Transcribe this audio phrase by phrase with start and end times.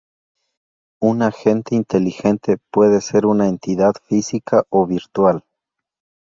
[0.99, 5.43] Un agente inteligente puede ser una entidad física o virtual.